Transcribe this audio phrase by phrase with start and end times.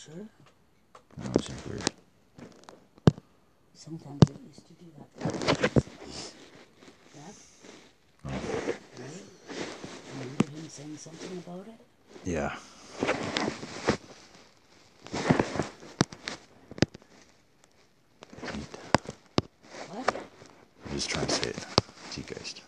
[0.00, 0.26] sure?
[1.18, 1.82] No, it seems weird.
[3.74, 5.08] Sometimes it used to do that.
[7.14, 7.34] That,
[8.24, 9.24] Oh, right?
[10.20, 11.80] Remember him saying something about it?
[12.24, 12.54] yeah.
[18.42, 18.72] Neat.
[19.90, 20.14] What?
[20.86, 21.66] I'm just trying to say it.
[22.10, 22.62] Zeitgeist.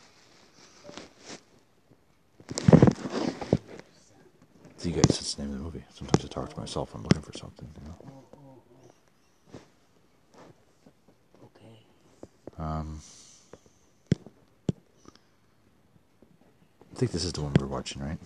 [4.79, 5.82] Zeitgeist is the name of the movie.
[5.95, 7.97] Sometimes I talk to myself when I'm looking for something, you know.
[11.45, 11.79] Okay.
[12.59, 13.01] Um,
[16.93, 18.19] I think this is the one we're watching, right?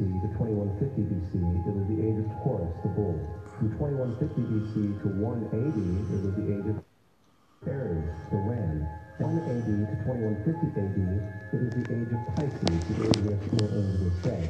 [0.00, 3.20] To 2150 BC, it was the age of Taurus, the bull.
[3.60, 6.80] From 2150 BC to 180, it was the age of
[7.68, 8.88] Aries, the ram.
[9.20, 10.96] 1 AD to 2150 AD,
[11.52, 14.48] it is the age of Pisces, the where we're in this day.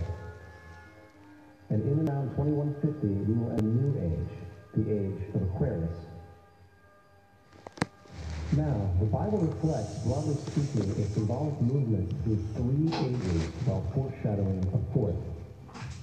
[1.70, 4.34] And in around 2150, we will enter a new age,
[4.78, 5.98] the age of Aquarius.
[8.54, 14.94] Now, the Bible reflects, broadly speaking, a symbolic movement through three ages while foreshadowing a
[14.94, 15.18] fourth.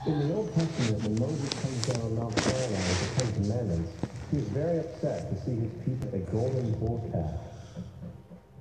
[0.06, 3.92] In the Old Testament, when Moses comes down Mount Sinai with the Ten Commandments,
[4.32, 7.34] he is very upset to see his people a golden bull calf.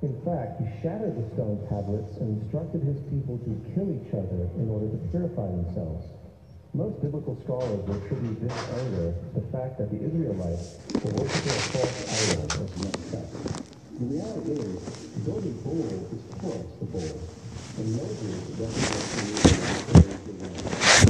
[0.02, 4.48] In fact, he shattered the stone tablets and instructed his people to kill each other
[4.56, 6.08] in order to purify themselves.
[6.72, 11.52] Most biblical scholars will attribute this anger to the fact that the Israelites were worshiping
[11.52, 12.48] a false idol
[12.80, 13.28] next step.
[14.00, 14.80] The reality is,
[15.14, 17.14] the golden bull is Taurus the bull,
[17.76, 21.05] and Moses represents the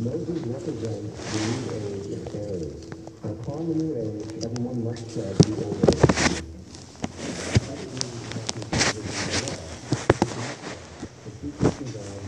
[0.00, 2.86] Moses represents the new age of Aries,
[3.24, 6.06] upon the new age, everyone must shed the old age.
[11.24, 12.22] The frequency down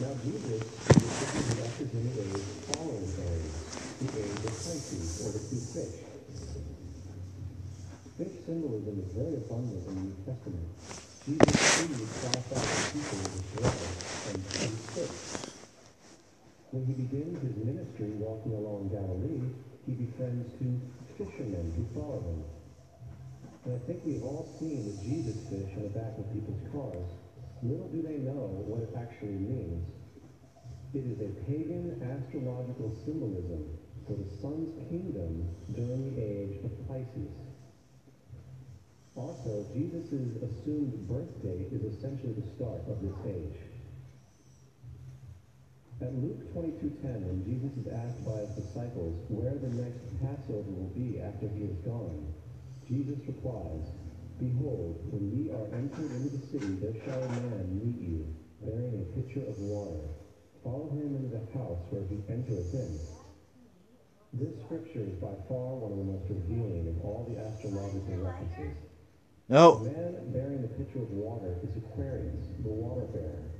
[0.00, 0.64] Now Jesus
[0.96, 3.56] is representing the age following Aries,
[4.00, 5.96] the age of Pisces, or the two fish.
[8.16, 10.68] Fish symbolism is very abundant in the New Testament.
[11.26, 13.74] Jesus feeds 5,000 people with bread
[14.30, 15.50] and two fish.
[16.70, 19.42] When he begins his ministry walking along Galilee,
[19.86, 20.78] he befriends two
[21.18, 22.44] fishermen who follow him.
[23.64, 27.10] And I think we've all seen the Jesus fish on the back of people's cars.
[27.66, 29.82] Little do they know what it actually means.
[30.94, 33.66] It is a pagan astrological symbolism
[34.06, 37.34] for the sun's kingdom during the age of Pisces.
[39.16, 43.56] Also, Jesus' assumed birth date is essentially the start of this age.
[46.02, 50.94] At Luke 22.10, when Jesus is asked by his disciples where the next Passover will
[50.94, 52.30] be after he is gone,
[52.86, 53.82] Jesus replies,
[54.38, 58.22] Behold, when ye are entered into the city, there shall a man meet you,
[58.62, 60.06] bearing a pitcher of water.
[60.62, 62.94] Follow him into the house where he entereth in.
[64.34, 68.76] This scripture is by far one of the most revealing of all the astrological references.
[69.48, 69.82] No.
[69.82, 73.50] The man bearing the pitcher of water is Aquarius, the water bearer,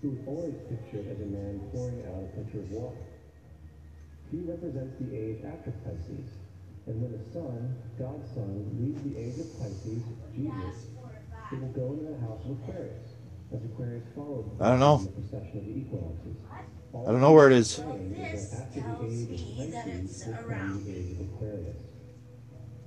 [0.00, 3.13] who is always pictured as a man pouring out a pitcher of water.
[4.34, 6.26] He represents the age after Pisces,
[6.88, 10.02] and when the sun, God's son, leaves the age of Pisces,
[10.34, 10.90] Jesus,
[11.50, 13.14] he will go into the house of Aquarius,
[13.54, 14.98] as Aquarius follows I don't know.
[14.98, 16.36] the precession of the equinoxes.
[16.50, 17.70] I don't know where it is.
[17.78, 21.76] Saying is that after the age of Pisces will come the age of Aquarius.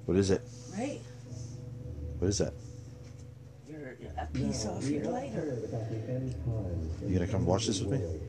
[0.03, 0.41] What is it?
[0.77, 1.01] Right.
[2.19, 2.53] What is that?
[3.69, 5.31] You're a piece Now, off we your have lighter.
[5.39, 8.19] heard about the end times You gonna come watch this with me?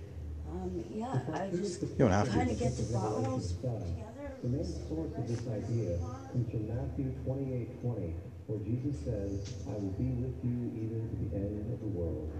[0.58, 2.40] Um, yeah, I just You don't have to.
[2.40, 4.02] of get the bottles The together.
[4.42, 5.98] main source of this idea
[6.32, 8.14] comes from Matthew 28 20,
[8.46, 12.30] where Jesus says, I will be with you even to the end of the world.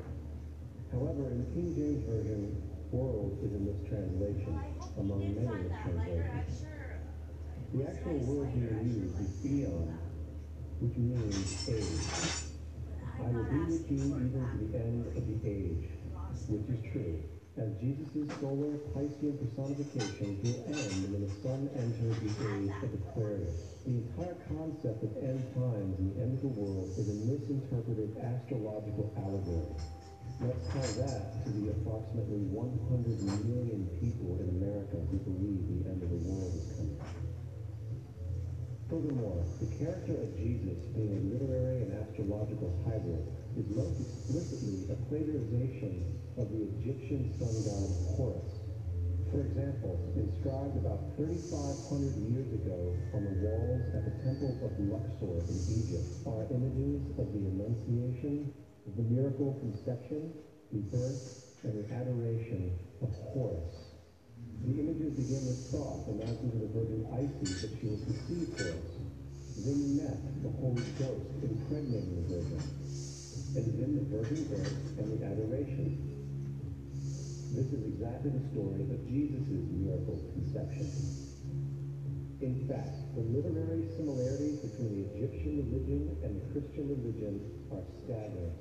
[0.91, 4.59] However, in the King James Version, world is a mistranslation
[4.99, 6.65] among many mistranslations.
[7.75, 9.99] The actual word being used is eon,
[10.81, 12.49] which means age.
[13.21, 15.91] I will be with you even to the end of the age,
[16.49, 17.23] which is true.
[17.59, 23.83] As Jesus' solar Piscean personification will end when the sun enters the age of Aquarius.
[23.83, 28.15] The entire concept of end times and the end of the world is a misinterpreted
[28.15, 29.75] astrological allegory.
[30.39, 35.99] Let's tie that to the approximately 100 million people in America who believe the end
[36.07, 37.03] of the world is coming.
[38.87, 43.27] Furthermore, the character of Jesus being a literary and astrological hybrid
[43.59, 45.99] is most explicitly a plagiarization
[46.39, 48.55] of the Egyptian sun god Horus.
[49.35, 52.79] For example, inscribed about 3,500 years ago
[53.13, 58.47] on the walls at the temple of Luxor in Egypt are images of the Annunciation,
[58.95, 60.33] the miracle conception,
[60.71, 62.71] the birth, and the adoration
[63.03, 63.75] of Horus.
[64.65, 68.99] The images begin with Thoth announcing to the Virgin Isis that she will conceive Horus.
[69.59, 72.58] Then Kneph, the Holy Ghost, impregnating the Virgin.
[73.59, 74.71] And then the Virgin birth
[75.03, 75.99] and the adoration.
[77.51, 80.87] This is exactly the story of Jesus' miracle conception.
[82.41, 87.43] In fact, the literary similarities between the Egyptian religion and the Christian religion
[87.75, 88.55] are staggering.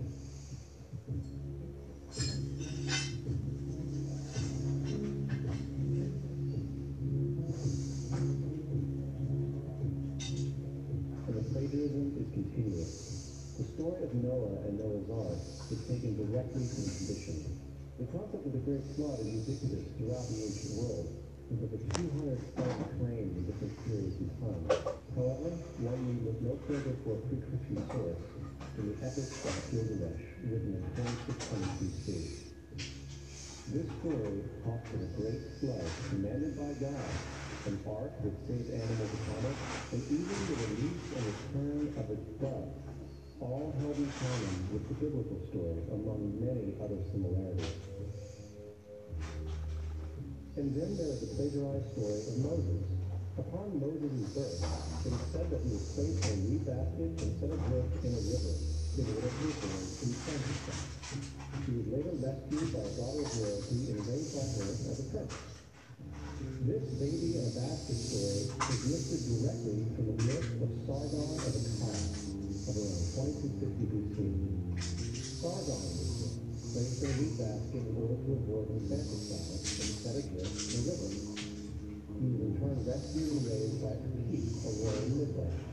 [11.27, 13.06] and the plagiarism is continuous.
[13.57, 15.41] The story of Noah and Noah's Ark
[15.73, 17.41] is taken directly from tradition.
[17.97, 21.09] The concept of the Great Flood is ubiquitous throughout the ancient world,
[21.49, 24.61] with over 200 spelled claims in different periods of time.
[25.17, 25.49] However,
[25.81, 28.21] one need look no further for a pre-Christian source
[28.77, 32.13] than the epic of Gilgamesh, written in 2600 BC.
[33.73, 34.37] This story
[34.69, 37.09] talks of a great flood commanded by God,
[37.65, 39.57] an ark that saved animals upon it,
[39.97, 42.86] and even the release and return of a dove,
[43.39, 47.77] all held in common with the biblical story among many other similarities.
[50.57, 52.81] And then there is the plagiarized story of Moses.
[53.37, 54.57] Upon Moses' birth,
[55.05, 58.11] it is said that he was placed in a reed basket and set adrift in
[58.17, 58.53] a river,
[58.97, 60.81] in order to be in Frankenstein.
[61.61, 65.05] He was later rescued by a daughter of royalty and raised by her as a
[65.13, 65.37] prince.
[66.65, 71.53] This baby in a basket story is lifted directly from the myth of Sargon of
[71.53, 72.26] Akkad
[72.67, 74.19] of around 2250 BC.
[75.39, 75.79] Sargon
[76.75, 81.11] placed a basket in order to avoid the infanticide and set adrift in the river.
[82.19, 85.63] He in turn rescued and raised by a royal midwife.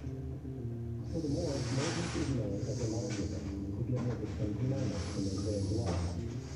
[1.10, 5.66] Furthermore, Moses is known as a the giver of the Ten Commandments and the Mosaic
[5.74, 5.98] Law.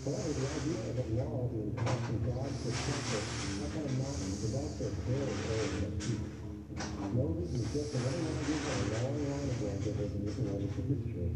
[0.06, 3.22] However, the idea of a law being passed from God to a people
[3.58, 6.38] up on a mountain is also very old and acute.
[7.10, 8.57] Moses was just 11 years old, a long
[9.98, 11.34] line of lawgivers in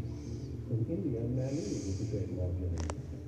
[0.71, 2.79] In India, Manu was a great lawgiver.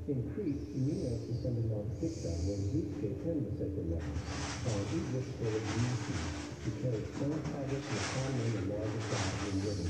[0.07, 3.99] In Crete, Minos descended Mount Pisgah, where Zeus gave him the sacred law.
[3.99, 6.15] While in Egypt, there was Nisi,
[6.63, 9.89] who carried stone tablets and upon them the laws of God were written.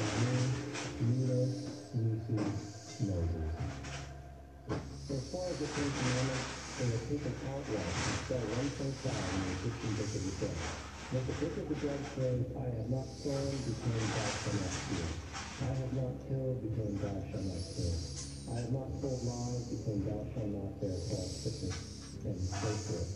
[0.00, 0.32] Manu,
[1.04, 1.52] Minos,
[1.92, 2.40] Nisi,
[3.04, 3.52] Moses.
[5.04, 6.48] So as far as the Ten Commandments,
[6.80, 10.87] they were taken outright from cell 1.5 in the Egyptian Book of the Dead.
[11.08, 14.76] But the Book of the Dead says, I have not sown, became thou shalt not
[14.76, 15.08] steal.
[15.64, 17.96] I have not killed, became thou shalt not kill.
[18.52, 21.80] I have not told lies, became thou shalt not bear false witness,
[22.28, 23.08] and so forth.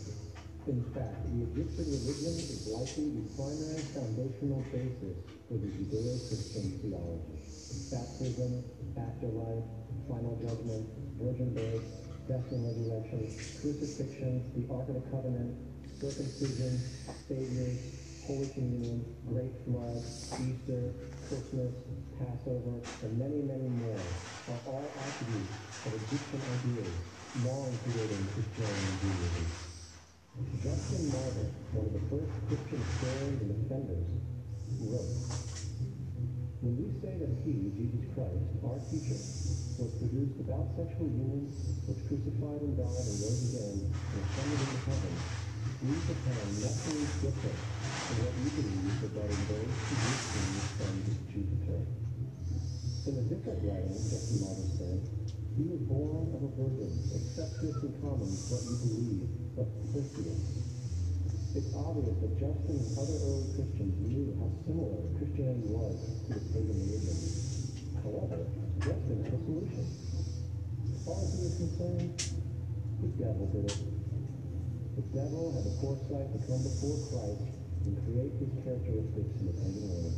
[0.65, 7.37] In fact, the Egyptian religion is likely the primary foundational basis for the Judeo-Christian theology.
[7.93, 8.51] Baptism,
[8.97, 9.69] afterlife,
[10.09, 10.83] final judgment,
[11.21, 11.85] virgin birth,
[12.25, 13.21] death and resurrection,
[13.61, 15.72] crucifixion, the Ark of the Covenant,
[16.03, 16.83] circumcision,
[17.31, 17.79] saviors,
[18.27, 20.03] Holy Communion, Great Flood,
[20.43, 20.91] Easter,
[21.31, 21.71] Christmas,
[22.19, 22.75] Passover,
[23.07, 24.03] and many, many more
[24.51, 25.55] are all attributes
[25.87, 26.91] of Egyptian ideas
[27.39, 29.47] long predating Christianity and Judaism.
[30.59, 34.07] Justin Martyr, one of the first Christian historians and defenders,
[34.83, 35.15] wrote,
[36.67, 39.19] When we say that he, Jesus Christ, our teacher,
[39.79, 41.47] was produced without sexual union,
[41.87, 45.42] was crucified and died and rose again, and ascended into heaven,
[45.83, 50.43] we propound nothing different from what you believe regarding those who used to
[50.79, 50.95] from
[51.27, 51.79] Jupiter.
[53.03, 55.01] In a different writing, Martyr said,
[55.59, 59.27] he was born of a virgin, accept this in common with what you believe
[59.59, 60.43] of Perseus.
[61.51, 66.43] It's obvious that Justin and other early Christians knew how similar Christianity was to the
[66.47, 67.19] pagan religion.
[67.99, 68.39] However,
[68.79, 69.83] Justin had a solution.
[69.83, 72.15] As far as he was concerned,
[73.03, 74.02] the devil did it.
[74.95, 77.49] The devil had the foresight to come before Christ
[77.85, 80.13] and create these characteristics in the pagan world.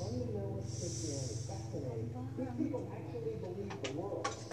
[0.00, 2.08] Fundamentalist Christianity, fascinating.
[2.38, 4.47] These people actually believe the world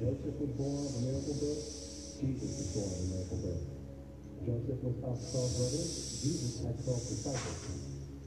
[0.00, 1.60] Joseph was born of a miracle birth.
[2.24, 3.64] Jesus was born of a miracle birth.
[4.48, 5.92] Joseph was of 12 brothers.
[6.24, 7.60] Jesus had 12 disciples.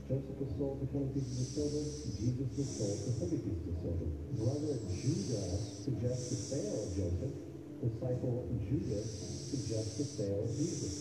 [0.05, 1.85] Joseph was sold for 20 pieces of silver.
[2.13, 4.05] Jesus was sold for 30 pieces of silver.
[4.37, 5.49] Brother Judah
[5.81, 7.35] suggests the sale of Joseph.
[7.81, 8.37] Disciple
[8.69, 9.09] Judas
[9.49, 10.93] suggests the sale of Jesus.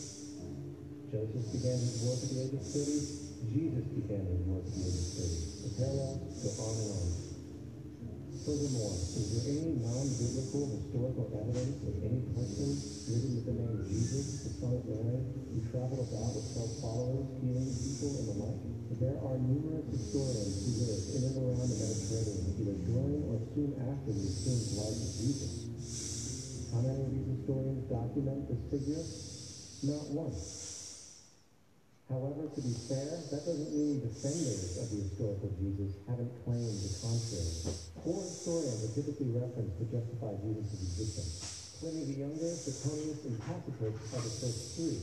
[1.12, 3.52] Joseph began his work at the age of 30.
[3.52, 5.68] Jesus began his work at the age of 30.
[5.68, 7.31] The parallels go on and on.
[8.42, 12.74] Furthermore, is there any non-biblical historical evidence of any person
[13.14, 17.30] living with the name Jesus, the son of Mary, who traveled about with 12 followers,
[17.38, 18.58] healing people and the like?
[18.98, 23.70] There are numerous historians who lived in and around the Mediterranean, either during or soon
[23.78, 25.52] after the assumed life of Jesus.
[26.74, 29.06] How many of these historians document this figure?
[29.86, 30.34] Not one.
[32.12, 36.92] However, to be fair, that doesn't mean defenders of the historical Jesus haven't claimed the
[37.00, 37.56] contrary.
[38.04, 41.32] Four historians are typically referenced to justify Jesus' existence.
[41.80, 45.00] Pliny the Younger, Suetonius, and Tacitus are the first three.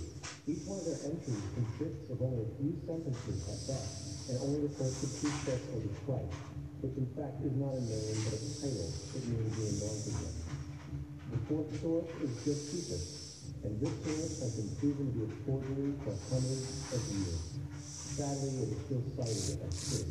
[0.53, 4.69] Each one of their entries consists of only a few sentences at best, and only
[4.69, 6.37] refers to steps or to Christ,
[6.85, 8.85] which in fact is not a name but a title.
[9.17, 10.37] It means the anointed one.
[11.33, 13.18] The fourth source is Josephus,
[13.63, 17.43] and this source has been proven to be a forgery for hundreds of years.
[17.83, 20.07] Sadly, it is still cited as true.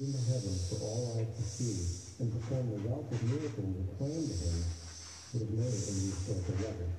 [0.00, 1.78] In the heavens for all eyes to see,
[2.20, 4.58] and perform the wealth of miracles acclaimed to him
[5.32, 6.92] would have made in the historical record.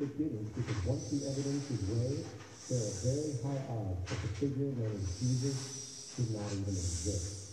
[0.00, 2.26] It didn't because once the evidence is weighed,
[2.68, 7.44] there are very high odds that the figure known as Jesus did not even exist.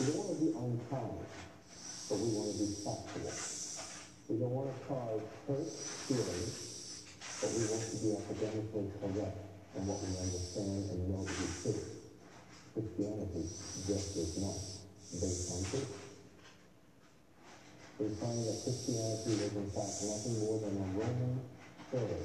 [0.00, 1.24] We don't want to be unkind,
[2.08, 3.32] but we want to be factual.
[4.28, 5.68] We don't want to cause hurt
[6.04, 7.04] feelings,
[7.40, 9.38] but we want to be academically correct
[9.76, 11.80] in what we understand and know to be true.
[12.76, 13.44] Christianity
[13.88, 14.58] just is not
[15.16, 15.92] based on truth.
[18.00, 21.34] We find that Christianity was in fact nothing more than a Roman
[21.94, 22.24] order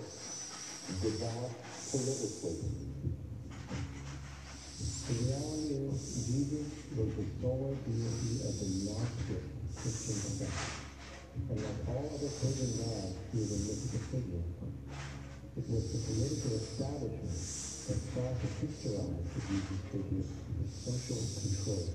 [0.99, 2.89] developed politically
[5.09, 10.53] the reality is, Jesus was the sole deity of the Gnostic Christian sect.
[11.49, 14.45] And like all other pagan gods, he was a mythical figure.
[15.57, 21.89] It was the political establishment, that sought to picturize the Jesus figure with social control.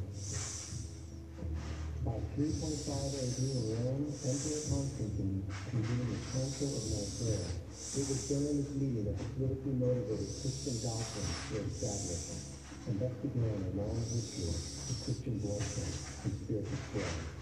[2.03, 3.41] By 325 AD
[3.79, 5.41] Rome, Emperor Constantine
[5.71, 7.47] convened the Council of Nicaea.
[7.95, 12.45] It was during this meeting that the politically motivated Christian doctrines were established,
[12.91, 14.59] and thus began a long history of
[15.07, 15.95] Christian bloodshed
[16.27, 17.34] and spiritual strife.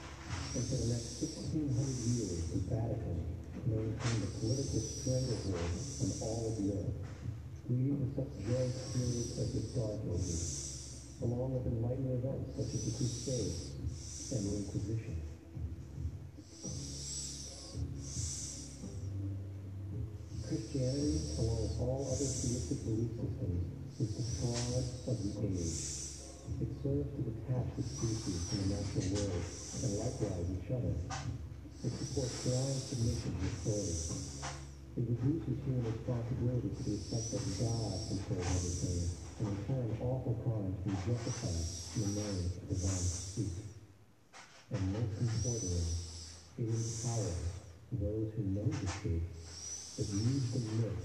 [0.54, 1.64] And for the next 1600
[2.12, 3.24] years, the Vatican
[3.64, 5.72] maintained political stranglehold
[6.04, 6.96] on all of the earth,
[7.72, 12.82] leading to such joyous periods as the Dark Ages, along with enlightening events such as
[12.84, 13.60] the Crusades
[14.32, 15.16] and the Inquisition.
[20.52, 25.80] Christianity, along with all other theistic belief systems, is the fraud of the age.
[26.60, 30.92] It serves to detach the species from the natural world, and likewise each other.
[31.82, 34.52] It supports blind submission to authority.
[34.92, 39.02] It reduces human responsibility to the effect that God controls everything,
[39.40, 41.64] and in turn awful crimes can be justified
[41.96, 43.58] in the name of divine speech.
[44.70, 45.84] And most importantly,
[46.60, 47.40] it empowers
[47.96, 49.26] those who know the truth,
[49.96, 51.00] but use the myth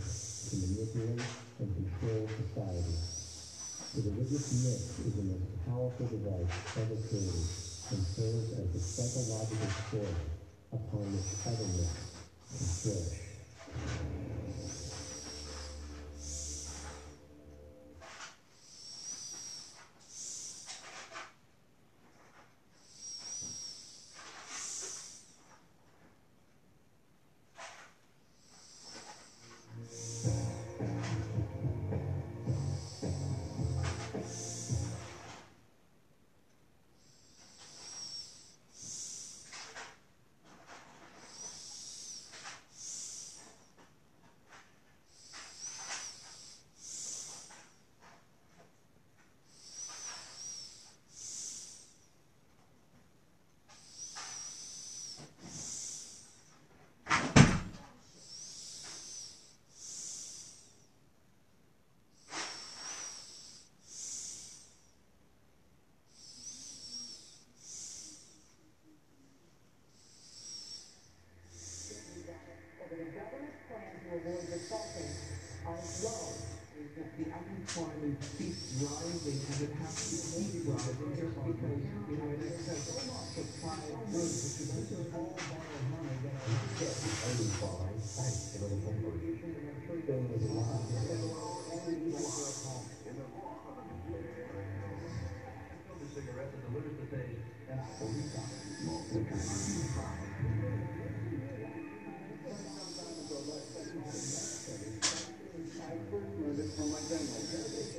[0.51, 1.25] to manipulate
[1.63, 2.97] and control society.
[3.95, 9.67] The religious myth is the most powerful device ever created and serves as the psychological
[9.91, 10.15] soil
[10.74, 12.20] upon which other myths
[12.51, 13.27] can flourish.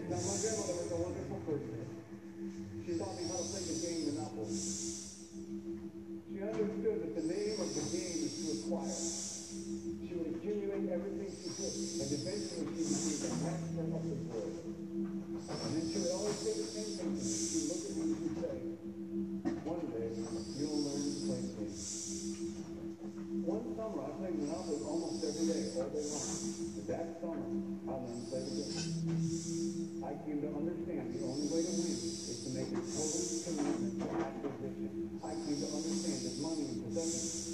[0.08, 1.86] Now, my grandmother was a wonderful person.
[2.84, 5.07] She taught me how to play the game Monopoly.
[6.58, 7.17] Understood that the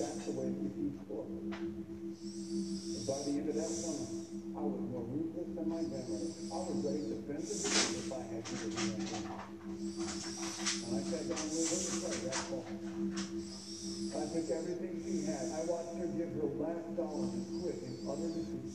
[0.04, 1.24] that's the way to keep score.
[1.24, 1.48] And
[3.08, 4.04] by the end of that summer,
[4.52, 6.28] I was more ruthless than my grandmother.
[6.52, 9.00] I was ready to bend the rules if I had to do that.
[10.84, 12.68] And I sat down with her to play that fall.
[12.68, 15.48] I took everything she had.
[15.56, 18.68] I watched her give her last dollar to quit in utter defeat.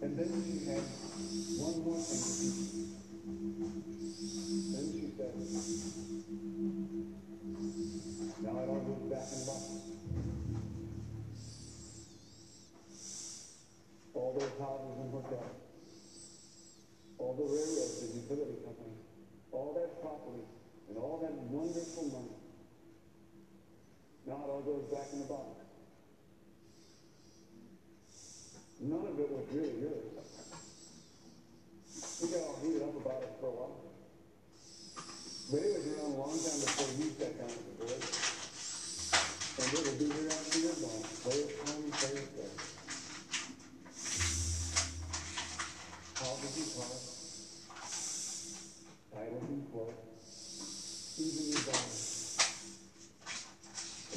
[0.00, 0.84] And then she had
[1.56, 2.84] one more thing to do.
[4.70, 5.32] Then she said,
[17.30, 19.06] all the railroads and utility companies,
[19.52, 20.42] all that property,
[20.88, 22.34] and all that wonderful money.
[24.26, 25.62] Now it all goes back in the box.
[28.82, 30.10] None of it was really yours.
[32.18, 33.78] We got all heated up about it for a while.
[35.54, 38.02] But it was around a long time before you sat down at the board.
[39.54, 41.06] And it will be here after you're gone.
[41.22, 42.58] Play it home, play it there.
[46.18, 47.09] Houses and cars.
[49.70, 49.94] Clothes.
[51.14, 51.46] Even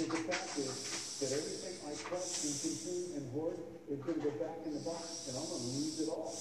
[0.09, 0.73] the fact is
[1.21, 4.81] that everything I trust and consume and hoard is going to go back in the
[4.81, 6.33] box, and I'm going to lose it all.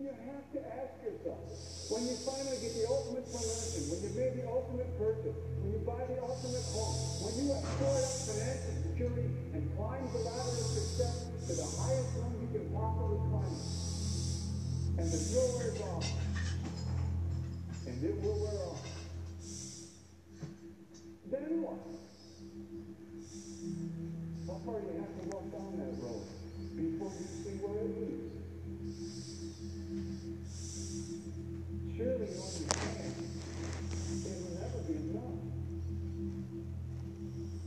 [0.00, 1.44] You have to ask yourself,
[1.92, 5.84] when you finally get the ultimate promotion, when you made the ultimate purchase, when you
[5.84, 10.56] buy the ultimate home, when you have stored up financial security and climbed the ladder
[10.56, 13.60] of success to the highest rung you can possibly climb,
[14.96, 16.23] and the thrill wears off,
[17.94, 18.82] and it will wear off,
[21.30, 21.78] then what?
[24.46, 26.26] How far do you have to walk down that road
[26.74, 28.34] before you see where it leads?
[31.94, 33.14] Surely you understand
[34.26, 35.38] it will never be enough.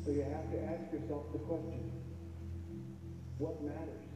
[0.04, 1.92] So you have to ask yourself the question,
[3.38, 4.07] what matters?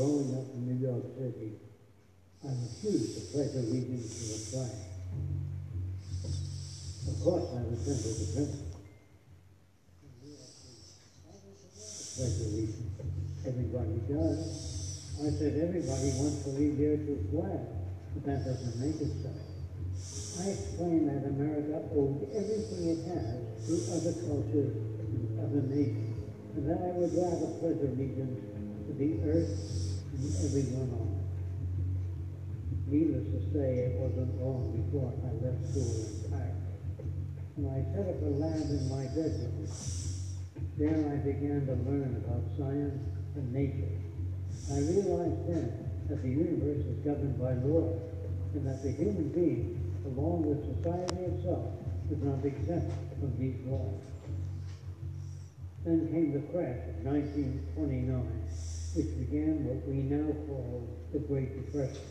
[0.00, 1.60] Growing up in New York City,
[2.40, 4.72] I refused to pledge allegiance to flag.
[7.04, 8.80] Of course, I resented the principle.
[12.16, 12.96] Pledge allegiance.
[13.44, 14.40] Everybody does.
[15.20, 17.60] I said everybody wants to leave here to a flag,
[18.16, 19.28] but that doesn't make it so.
[20.40, 23.36] I explained that America owed everything it has
[23.68, 26.16] to other cultures and other nations,
[26.56, 28.40] and that I would rather pledge allegiance
[28.88, 29.89] to the earth
[30.20, 31.24] and everyone on it.
[32.92, 36.60] Needless to say, it wasn't long before I left school in Paris,
[37.56, 39.64] and I set up a lab in my bedroom.
[40.76, 43.00] There I began to learn about science
[43.36, 43.96] and nature.
[44.72, 47.96] I realized then that the universe is governed by law,
[48.52, 51.64] and that the human being, along with society itself,
[52.10, 54.02] is not exempt from these laws.
[55.84, 62.02] Then came the crash of 1929, which began what we now call the Great Depression.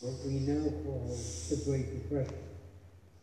[0.00, 1.18] What we now call
[1.50, 2.38] the Great Depression.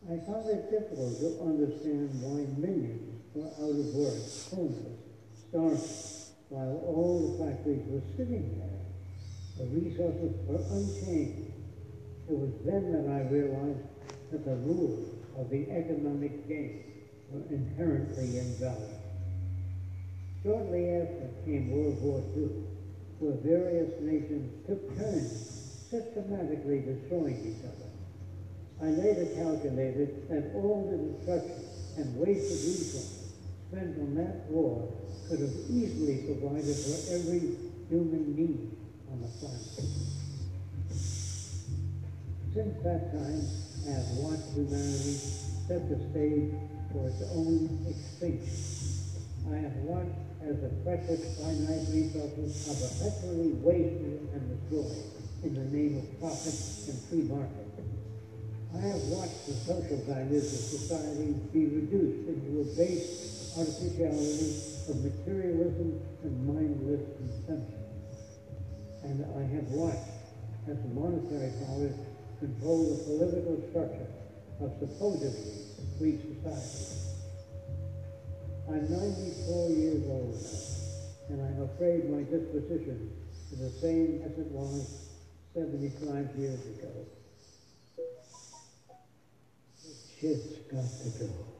[0.04, 4.20] I found it difficult to understand why millions were out of work,
[4.52, 5.00] homeless,
[5.48, 5.80] starving,
[6.50, 8.84] while all the factories were sitting there.
[9.58, 11.52] The resources were unchanged.
[12.28, 13.88] It was then that I realized
[14.30, 16.84] that the rules of the economic game
[17.32, 19.00] were inherently invalid.
[20.42, 22.50] Shortly after came World War II,
[23.18, 27.88] where various nations took turns systematically destroying each other.
[28.82, 31.64] I later calculated that all the destruction
[31.96, 33.32] and wasted resources
[33.68, 34.86] spent on that war
[35.28, 37.56] could have easily provided for every
[37.88, 38.76] human need
[39.10, 40.17] on the planet.
[42.54, 43.44] Since that time,
[43.84, 45.20] I have watched humanity
[45.68, 46.48] set the stage
[46.92, 48.56] for its own extinction.
[49.52, 55.04] I have watched as the precious finite resources are perpetually wasted and destroyed
[55.44, 56.56] in the name of profit
[56.88, 57.68] and free market.
[58.72, 64.56] I have watched the social values of society be reduced into a base artificiality
[64.88, 67.84] of materialism and mindless consumption.
[69.04, 70.16] And I have watched
[70.66, 72.07] as the monetary powers
[72.38, 74.06] control the political structure
[74.60, 75.66] of supposedly
[75.98, 76.98] free society.
[78.68, 80.34] I'm 94 years old
[81.30, 83.12] now, and I'm afraid my disposition
[83.52, 85.08] is the same as it was
[85.54, 86.92] 75 years ago.
[90.20, 91.57] Shit's got to go.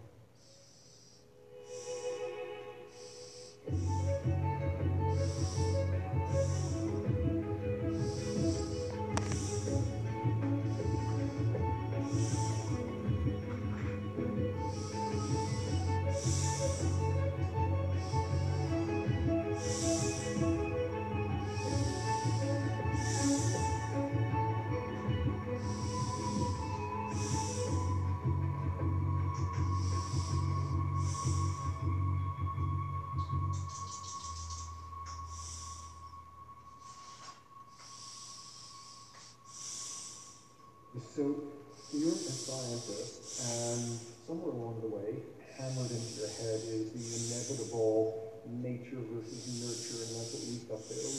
[49.18, 51.10] Versus nurture, and that's at least up there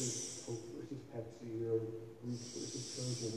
[0.48, 1.84] Coke versus Pepsi or
[2.24, 3.36] Greek versus Trojan.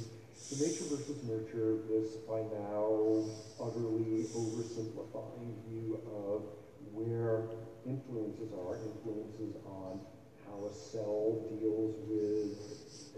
[0.54, 3.26] The nature versus nurture, this by now
[3.58, 6.46] utterly oversimplifying view of
[6.94, 7.42] where
[7.82, 9.98] influences are, influences on
[10.46, 12.54] how a cell deals with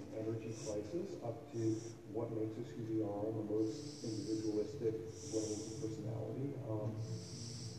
[0.01, 1.77] an energy crisis, up to
[2.17, 4.97] what makes us who we are the most individualistic
[5.29, 6.57] levels of personality.
[6.71, 6.95] Um,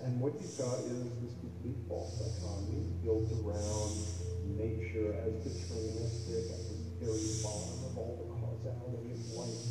[0.03, 3.93] and what you've got is this complete false dichotomy built around
[4.57, 9.61] nature as deterministic at the very bottom of all the causality of life,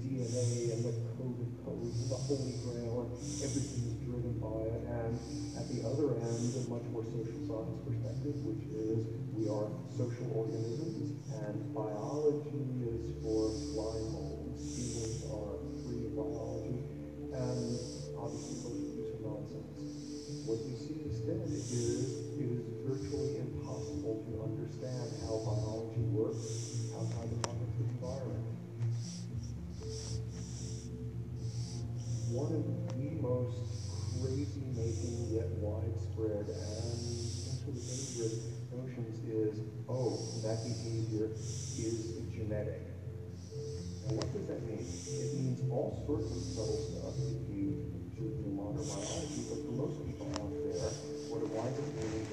[0.00, 3.10] DNA and the code of codes the holy grail, and
[3.42, 4.82] everything is driven by it.
[4.86, 5.14] And
[5.58, 9.02] at the other end, a much more social science perspective, which is
[9.34, 9.66] we are
[9.98, 14.62] social organisms, and biology is for flying homes.
[14.72, 16.80] Humans are free biology,
[17.34, 17.76] and
[18.16, 18.95] obviously
[21.26, 21.72] instead is
[22.38, 28.46] it is virtually impossible to understand how biology works outside the context of environment.
[32.30, 32.62] One of
[32.94, 33.58] the most
[34.22, 36.94] crazy-making yet widespread and
[37.58, 40.14] potentially dangerous notions is, oh,
[40.46, 42.86] that behavior is genetic.
[44.06, 44.86] Now, what does that mean?
[44.86, 47.82] It means all sorts of subtle stuff if you
[48.14, 50.05] do modern biology, but for most
[51.56, 52.24] what it winds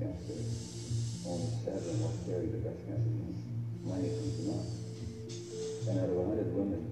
[0.00, 0.42] breast cancer,
[1.26, 3.38] only seven will carry the breast cancer gene.
[3.84, 4.66] 92 do not.
[5.88, 6.82] And out of 100 women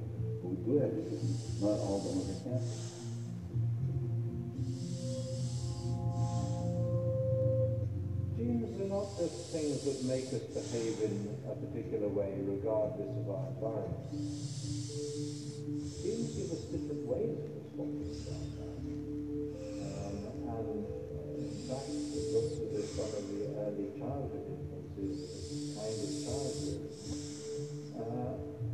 [0.42, 2.80] who do have the gene, not all of them will get cancer.
[8.36, 11.14] Genes are not just things that make us behave in
[11.48, 14.10] a particular way regardless of our environment.
[16.02, 18.61] Genes give us different ways of responding to our
[24.30, 25.18] influences,
[25.50, 26.92] the kind of childhood,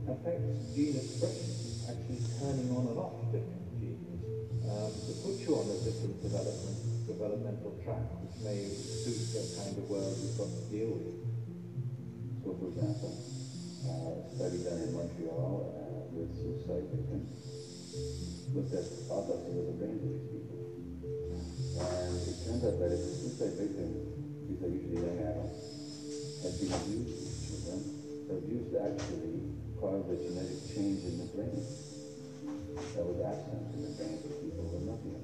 [0.09, 1.53] affects gene expression,
[1.85, 4.25] actually turning on and off different genes
[4.65, 9.77] um, to put you on a different development, developmental track, which may suit the kind
[9.77, 11.21] of world you've got to deal with.
[12.41, 13.13] So, for example,
[13.85, 17.29] uh, a study done in Montreal uh, with suicide victims
[18.57, 20.57] looked at autopsy of the brains of these people.
[21.85, 24.08] And it turns out that if a suicide victim,
[24.49, 25.61] these are usually young adults,
[26.41, 27.85] had been abused as children,
[28.33, 29.45] abuse actually
[29.77, 31.61] caused a genetic change in the brain
[32.97, 35.21] that was absent in the brains of people who were not young.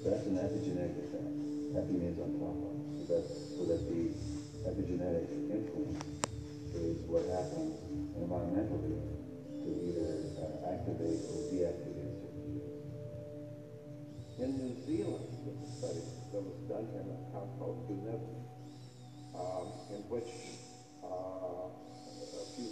[0.00, 1.28] So that's an epigenetic effect.
[1.76, 2.72] Epi means on top of.
[2.96, 4.08] So that, so that the
[4.64, 6.00] epigenetic influence
[6.80, 7.76] is what happens
[8.16, 12.88] environmentally to either uh, activate or deactivate certain genes.
[14.40, 15.28] In New Zealand,
[15.76, 18.44] study that was done in a town called Dunedin,
[19.32, 20.28] um, in which
[21.00, 22.68] uh, a few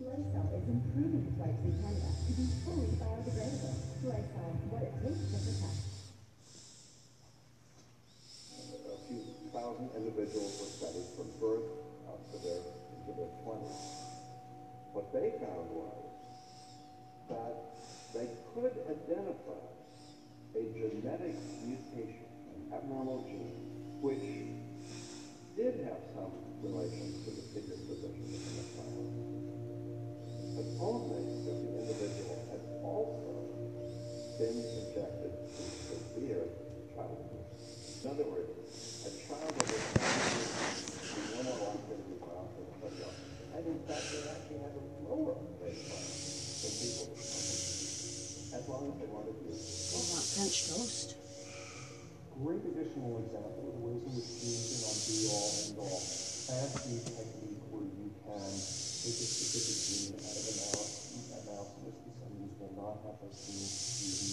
[0.00, 3.76] Lysol is improving its wipes in Canada to be fully biodegradable.
[4.04, 5.80] Lysol, what it takes to protect.
[8.84, 11.68] a few thousand individuals were studied from birth
[12.08, 14.08] up to their into their twenties.
[14.96, 16.00] What they found was
[17.28, 17.54] that
[18.16, 19.43] they could identify
[20.54, 21.34] a genetic
[21.66, 23.58] mutation, an abnormal gene,
[23.98, 24.22] which
[25.58, 26.30] did have some
[26.62, 29.10] relation to the predisposition of the child,
[30.54, 33.34] but only if the individual had also
[34.38, 36.63] been subjected to severe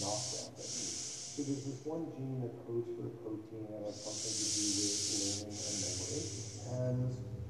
[0.02, 0.97] not down that gene.
[1.32, 4.65] So there's this one gene that codes for a protein that has something to do
[4.78, 6.21] with learning and memory.
[6.71, 7.00] And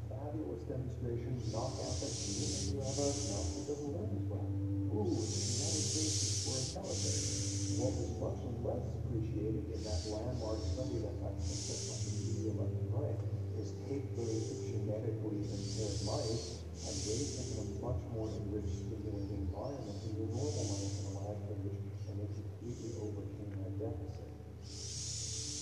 [0.08, 4.26] fabulous demonstration, knock out that gene and you have a mouse that doesn't learn as
[4.30, 4.48] well.
[4.48, 7.80] Ooh, it's a genetic basis for intelligence.
[7.82, 12.52] What was much less appreciated in that landmark study that got picked up by the
[12.56, 13.20] left and right
[13.58, 19.48] is take those genetically impaired mice and raise them in a much more enriched, stimulating
[19.48, 21.78] environment than your normal mice in a lab cage,
[22.10, 24.32] and they completely overcame that deficit.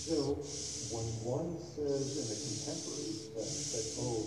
[0.10, 0.41] So
[0.89, 4.26] when one says in a contemporary sense that, oh,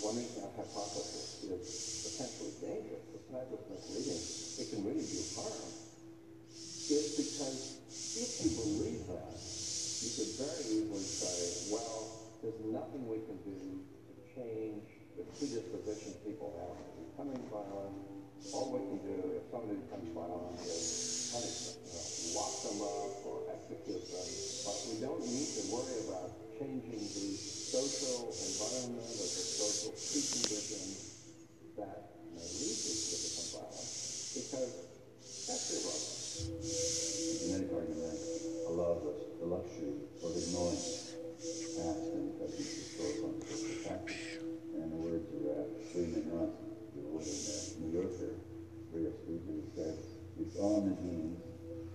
[0.00, 1.60] one that hypothesis is
[2.08, 3.28] potentially dangerous, it's
[3.68, 4.22] misleading,
[4.56, 5.68] it can really do harm,
[6.88, 7.76] is because
[8.16, 9.36] if you believe that,
[10.00, 12.08] you could very easily say, well,
[12.40, 14.88] there's nothing we can do to change
[15.20, 17.92] the predisposition people have to becoming violent.
[18.56, 22.78] All we can do if somebody becomes violent is punish them, you know, lock them
[22.80, 24.28] up or execute them.
[24.64, 31.24] But we don't need to worry about changing the social environment or the social preconditions
[31.72, 33.88] that may lead to become violent
[34.36, 34.72] because
[35.48, 36.20] that's irrelevant.
[36.60, 38.20] The genetic argument
[38.68, 40.84] allows us the luxury of ignoring
[41.80, 44.44] past and present historical and.
[44.76, 45.64] And the words of uh,
[45.96, 46.60] Freeman Ross,
[46.92, 48.36] the old uh, New Yorker,
[48.92, 49.96] very astutely said,
[50.36, 51.40] it's in the genes,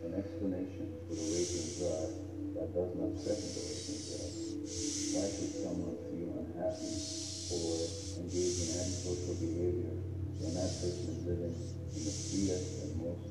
[0.09, 3.64] an explanation for the raging drive that does not threaten the
[4.08, 4.36] drive.
[5.12, 6.95] Why should someone feel unhappy
[7.51, 7.84] or
[8.24, 9.95] engage in antisocial behavior
[10.39, 13.28] when that person is living in the freest and most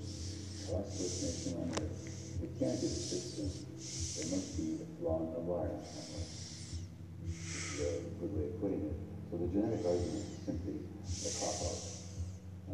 [0.69, 2.05] prosperous nation on earth?
[2.45, 3.49] It can't be the system.
[3.49, 6.29] There must be a flaw in the wire somewhere.
[7.25, 8.99] This is a good way of putting it.
[9.33, 11.81] So the genetic argument is simply a cop-out,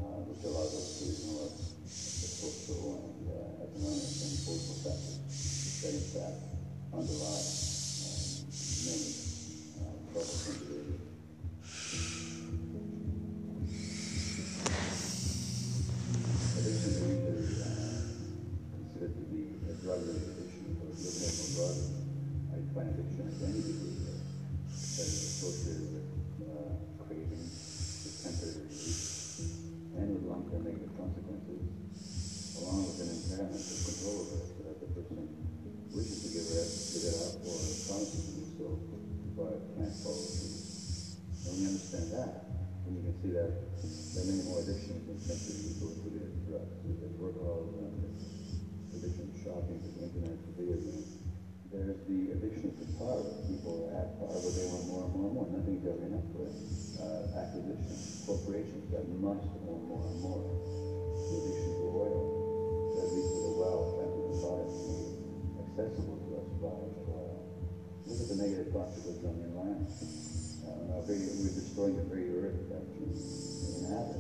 [0.03, 5.50] uh, which allows us to ignore the social and uh, economic and political factors.
[5.81, 5.97] Underlie
[6.93, 7.41] uh,
[8.85, 9.17] many
[9.81, 11.09] uh, troublesome behaviors.
[16.61, 16.93] Addiction
[17.33, 17.65] is
[18.77, 21.97] considered to be a drug-related addiction, at more broadly,
[22.53, 26.13] I define addiction as any behavior that is associated with
[26.45, 26.77] uh,
[27.09, 27.49] craving,
[28.05, 29.01] with temporary relief,
[29.97, 31.65] and with long-term negative consequences,
[32.61, 33.80] along with an impairment
[39.41, 40.53] but can't follow through.
[41.49, 42.33] When you understand that,
[42.85, 46.77] then you can see that there are many more addictions than simply associated with drugs.
[46.85, 48.21] There's workaholism,
[48.93, 51.25] addiction to shopping, to the internet, to video games.
[51.73, 53.25] There's the addiction to power.
[53.49, 55.49] People have power, but they want more and more and more.
[55.49, 56.61] Nothing's ever enough for them.
[57.01, 57.97] Uh, acquisition,
[58.29, 60.45] corporations that must own more and more.
[60.45, 62.21] The addiction to oil,
[62.93, 64.61] that leads to the wealth that we can
[65.65, 67.10] accessible to us by.
[68.11, 69.87] Look at the negative consequences on the environment.
[70.67, 74.19] Uh, our very, we're destroying the very earth that we inhabit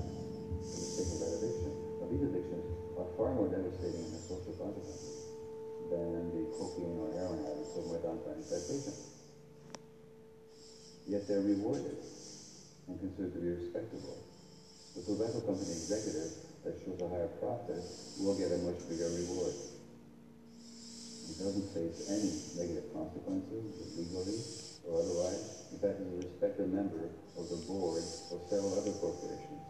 [0.62, 1.74] for the sake of that addiction.
[1.99, 5.34] Now, these addictions are far more devastating in their social consequences
[5.91, 8.95] than the cocaine or heroin habits of Madame citation.
[11.11, 11.99] Yet they're rewarded
[12.86, 14.22] and considered to be respectable.
[14.95, 16.30] The tobacco company executive
[16.62, 17.82] that shows a higher profit
[18.22, 19.51] will get a much bigger reward.
[21.31, 23.62] He doesn't face any negative consequences
[23.95, 24.43] legally
[24.83, 25.70] or otherwise.
[25.70, 27.07] In fact, he's a respected member
[27.39, 29.62] of the board of several other corporations.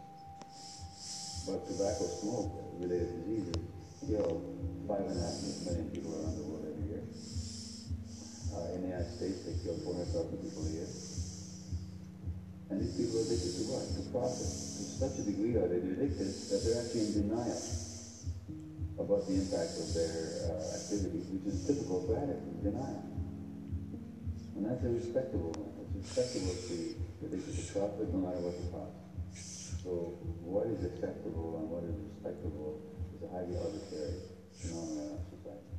[1.45, 2.49] But tobacco smoke
[2.81, 3.61] related diseases
[4.01, 4.41] kill
[4.89, 5.37] five and a half
[5.69, 7.05] million people around the world every year.
[8.57, 10.89] Uh, in the United States, they kill 400,000 people a year.
[12.73, 13.85] And these people are addicted to what?
[13.85, 14.49] To profit.
[14.49, 17.61] To such a degree are they addicted that they're actually in denial
[18.99, 23.05] about the impact of their uh, activities, which is typical of addicts, denial.
[24.57, 25.55] And that's irrespectable.
[25.95, 28.97] It's respectable to to profit no matter what the cost.
[29.85, 32.81] So what is acceptable and what is respectable
[33.15, 34.25] is a highly arbitrary
[34.57, 35.77] phenomenon in our society.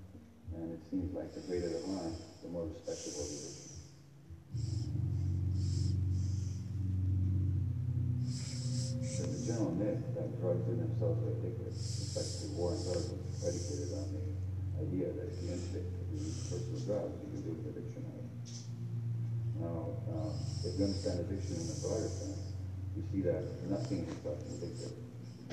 [0.55, 3.71] And it seems like the greater the harm, the more respectable the addiction.
[9.21, 12.00] There's a general myth that drugs in themselves are addictive.
[12.11, 14.19] In fact, the war on drugs was predicated on the
[14.83, 18.03] idea that if you intake the person with drugs, you can do with addiction.
[19.55, 22.51] Now, um, if you understand addiction in a broader sense,
[22.99, 24.91] you see that nothing is such addictive.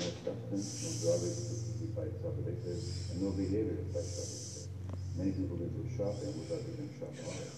[0.03, 2.83] No substance, no drug is by itself addictive,
[3.15, 4.67] and no behavior is by itself addictive.
[5.15, 7.55] Many people go to shopping without even shopaholic.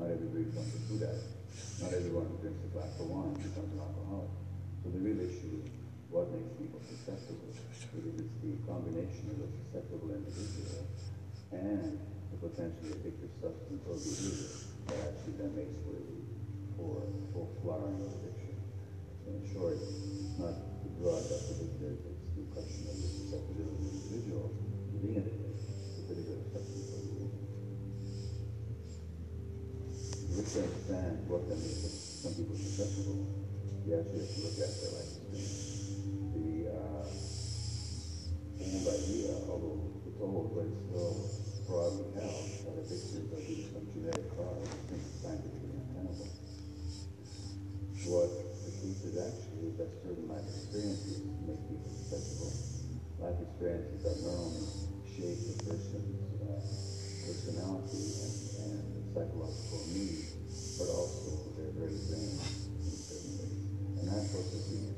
[0.00, 1.28] Not everybody becomes a food addict.
[1.84, 4.32] Not everyone who drinks a glass of wine becomes an alcoholic.
[4.80, 5.79] So the real issue is
[6.10, 7.54] what makes people susceptible.
[7.54, 10.90] It's the combination of a susceptible individual
[11.54, 12.02] and
[12.34, 14.50] the potentially addictive substance or behavior
[14.90, 16.18] that actually then makes for the
[16.74, 18.58] for full flowering of addiction.
[19.22, 23.70] So in short, it's not the drug that's addictive, it's the question of the susceptibility
[23.70, 26.90] of the individual to being addicted to particular substance
[30.40, 33.26] understand what then makes some people are susceptible,
[33.86, 35.69] you actually have to look at their life experience
[38.60, 41.16] anybody uh, over the whole place will
[41.64, 46.28] broaden out by the pictures of these Judaic tribes in scientifically untenable.
[48.06, 48.30] What
[48.64, 52.52] the teachers actually is that certain life experiences make people susceptible.
[53.20, 54.66] Life experiences that not only
[55.08, 56.60] shape the person's uh,
[57.24, 60.36] personality and, and psychological needs,
[60.76, 63.62] but also their very brain in certain ways.
[64.00, 64.89] And that's what the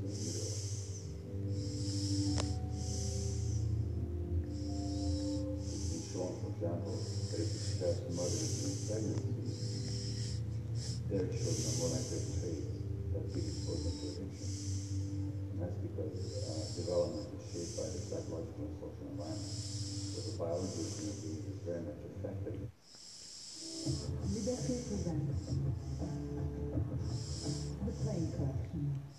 [7.82, 9.42] death, murders, in pregnancy,
[11.10, 12.62] their children will enter a trade
[13.10, 14.22] that we expose them to.
[15.50, 19.50] And that's because uh, development is shaped by the psychological and social environment.
[19.50, 22.70] So the biology of community is very much affected.
[24.30, 25.34] Liberté présente.
[27.82, 29.11] The plane collection.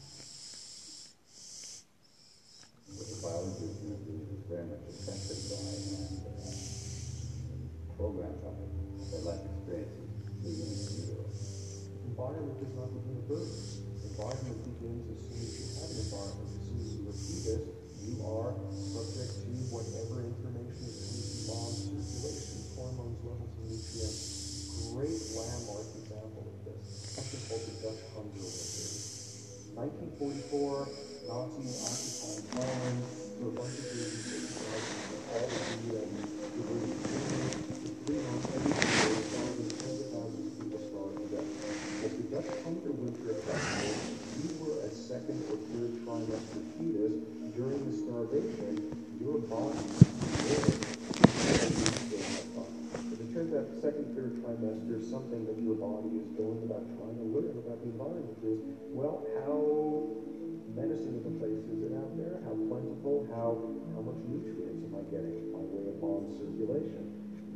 [65.13, 67.05] Getting by way of bone circulation?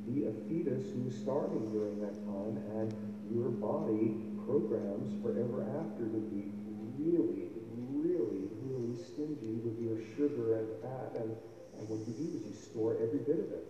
[0.05, 2.93] Be a fetus who is starving during that time, and
[3.34, 4.14] your body
[4.45, 6.53] programs forever after to be
[7.01, 7.49] really,
[7.97, 12.53] really, really stingy with your sugar and fat, and, and what you do is you
[12.53, 13.66] store every bit of it.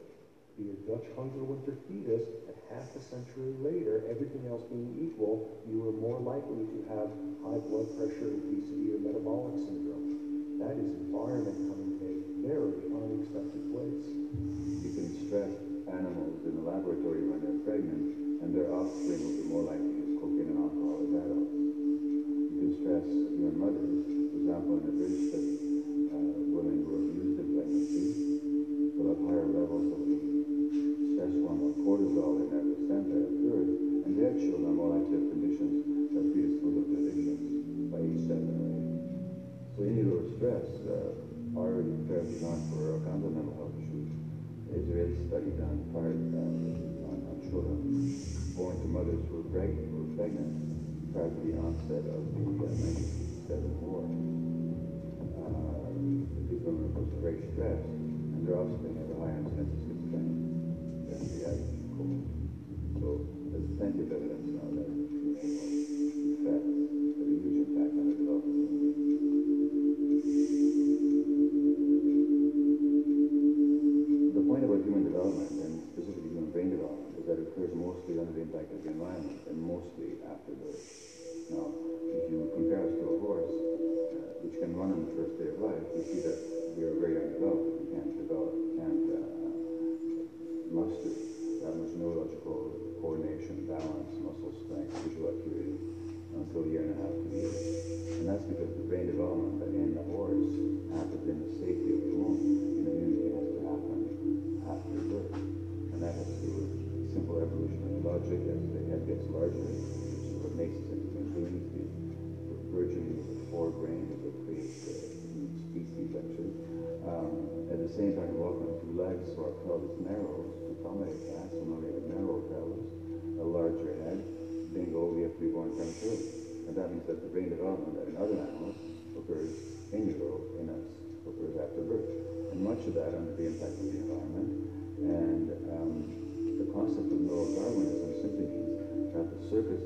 [0.60, 5.48] Be a Dutch hunger winter fetus, and half a century later, everything else being equal,
[5.64, 7.08] you are more likely to have
[7.40, 10.60] high blood pressure, obesity, or metabolic syndrome.
[10.60, 12.07] That is environment coming in
[12.56, 14.08] unexpected place.
[14.08, 15.52] You can stress
[15.92, 20.00] animals in the laboratory when they're pregnant, and their offspring will be more likely to
[20.00, 21.52] use cocaine and alcohol as adults.
[21.52, 23.04] You can stress
[23.36, 24.00] your mothers,
[24.32, 25.47] for example, in a British study,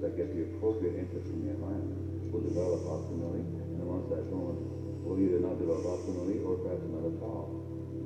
[0.01, 2.01] that get the appropriate interest from the environment
[2.33, 4.57] will develop optimally, and the ones that don't
[5.05, 7.53] will either not develop optimally or perhaps not at all.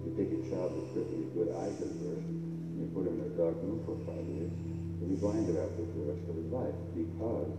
[0.03, 3.31] You take a child with perfectly good eyes at birth, and you put him in
[3.31, 4.51] a dark room for five years,
[4.99, 7.51] he'll be blinded after for the rest of his life because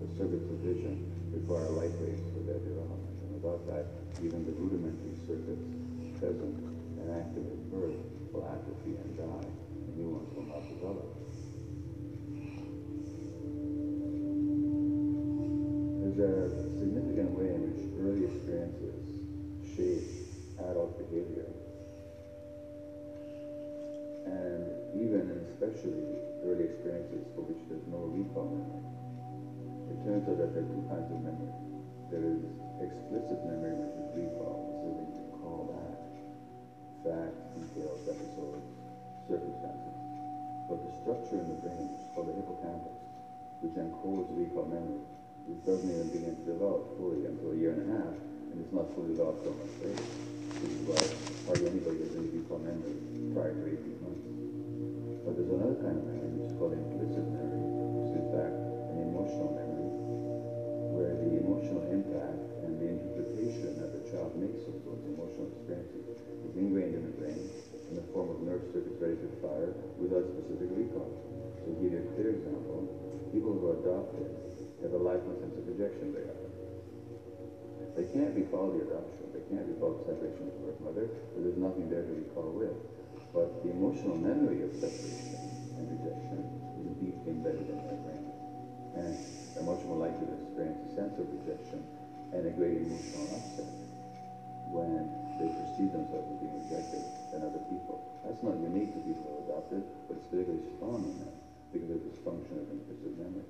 [0.00, 0.96] the circuits of vision
[1.32, 3.12] require light rays for their development.
[3.28, 3.84] And without that,
[4.24, 5.68] even the rudimentary circuits
[6.20, 6.54] present
[7.00, 7.98] and active at birth
[8.32, 11.31] will atrophy and die, and new ones will not develop.
[18.62, 19.22] Experiences
[19.74, 20.22] shape
[20.70, 21.50] adult behavior.
[24.26, 24.62] And
[25.02, 28.86] even and especially early experiences for which there's no recall memory.
[29.90, 31.54] It turns out that there are two kinds of memory.
[32.14, 32.38] There is
[32.78, 34.62] explicit memory, which is recall.
[34.62, 35.98] Is when you recall back
[37.02, 38.68] facts, details, episodes,
[39.26, 39.98] circumstances.
[40.70, 43.00] But the structure in the brain, is called the hippocampus,
[43.58, 45.02] which encodes recall memory,
[45.50, 48.14] which doesn't even begin to develop fully until a year and a half,
[48.52, 50.04] and it's not fully till much later.
[50.60, 51.00] Which is why
[51.48, 52.60] hardly anybody has any recall
[53.32, 54.24] prior to 18 months.
[55.24, 58.56] But there's another kind of memory, which is called implicit memory, which is in fact
[58.92, 59.88] an emotional memory,
[60.92, 66.04] where the emotional impact and the interpretation that the child makes of those emotional experiences
[66.44, 67.40] is ingrained in the brain
[67.92, 71.08] in the form of nerve circuits ready to fire without specific recall.
[71.60, 72.88] So to give you a clear example,
[73.32, 74.28] people who are adopted
[74.80, 76.41] have a lifelong sense of rejection they often.
[77.92, 81.60] They can't be called the adoption, they can't recall the separation of birth mother, there's
[81.60, 82.72] nothing there to recall with.
[83.36, 85.40] But the emotional memory of separation
[85.76, 86.40] and rejection
[86.80, 88.24] is deep embedded in their brain.
[88.96, 89.12] And
[89.52, 91.84] they're much more likely to experience a sense of rejection
[92.32, 93.68] and a great emotional upset
[94.72, 95.04] when
[95.36, 98.00] they perceive themselves as being rejected than other people.
[98.24, 101.34] That's not unique to people who are adopted, but it's particularly strong in them
[101.76, 103.48] because of this function of implicit memory.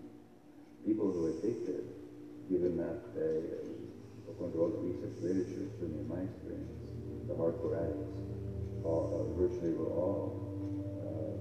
[0.82, 1.86] People who are addicted,
[2.50, 3.38] given that they,
[4.28, 6.70] according to all the research literature, certainly in my experience,
[7.26, 8.12] the hardcore addicts,
[8.84, 10.34] all, uh, virtually were all
[11.02, 11.34] uh,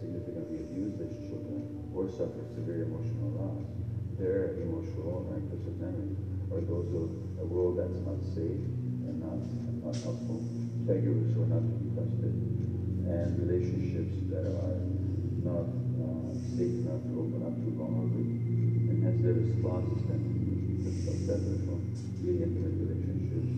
[0.00, 3.64] significantly abused as children or suffered severe emotional loss.
[4.20, 6.16] Their emotional and implicit memories
[6.52, 7.08] are those of
[7.40, 8.64] a world that's not safe
[9.08, 9.40] and not,
[9.84, 10.40] not helpful,
[10.88, 12.32] caregivers who are not to be trusted,
[13.06, 14.80] and relationships that are
[15.44, 18.40] not uh, safe enough to open up to vulnerability.
[18.88, 20.46] And hence their responses tend to be
[22.30, 23.54] intimate relationships,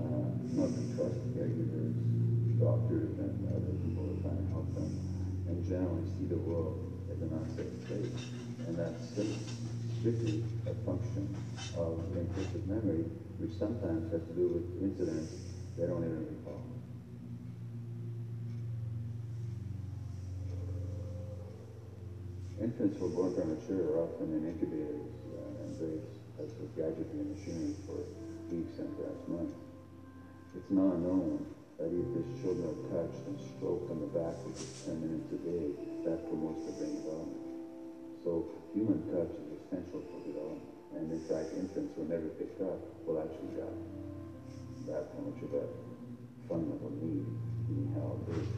[0.00, 1.92] uh, not to trust caregivers,
[2.56, 4.88] doctors, and other people who are trying to help them,
[5.48, 6.80] and generally see the world
[7.12, 8.16] as an unsafe place.
[8.66, 9.12] And that's
[10.00, 11.28] strictly a function
[11.76, 13.04] of implicit memory,
[13.38, 16.62] which sometimes has to do with incidents they don't even recall.
[22.60, 25.04] Infants who are born premature are often in incubators
[25.36, 28.04] uh, and raised as with gadgetry and machinery for
[28.52, 29.56] weeks and perhaps months.
[30.52, 31.46] It's now known
[31.80, 35.38] that if these children are touched and stroked on the back just 10 minutes a
[35.40, 35.64] day,
[36.04, 37.44] that promotes their brain development.
[38.24, 40.76] So human touch is essential for development.
[40.96, 43.80] And in fact, infants who are never picked up will actually die.
[44.88, 45.64] That's how much of a
[46.48, 47.26] fundamental need
[47.68, 48.48] being held is.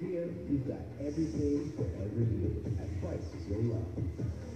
[0.00, 4.49] Here, you've got everything for every need at prices you'll love.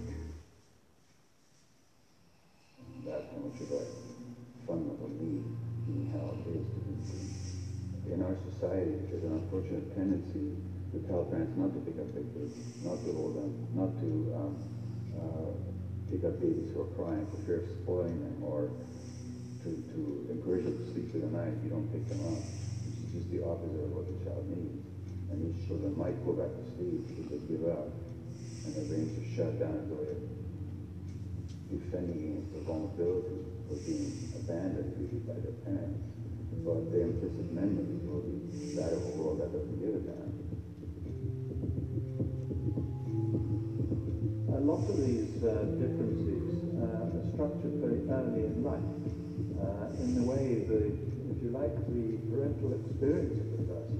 [3.05, 3.85] That's how much of a
[4.65, 5.45] fundamental need
[5.85, 6.97] being held is to be.
[8.09, 10.57] In our society, there's an unfortunate tendency
[10.89, 14.09] to tell parents not to pick up big kids, not to hold them, not to
[14.33, 14.53] um,
[15.21, 15.53] uh,
[16.09, 18.73] pick up babies who are crying for fear of spoiling them, or
[19.61, 20.01] to, to
[20.33, 23.21] encourage them to sleep through the night if you don't pick them up, which is
[23.21, 24.81] just the opposite of what the child needs.
[25.29, 27.85] And these children might go back to sleep because they give up,
[28.65, 30.44] and their brains are shut down way of
[31.75, 36.03] defending the vulnerability of being abandoned really by their parents.
[36.63, 40.05] But the implicit memory will be that of a world that doesn't give.
[44.55, 46.47] A lot of these uh, differences
[46.79, 48.81] uh, are structured very early in life.
[49.59, 53.99] Uh, in the way the, if you like, the parental experience of the person,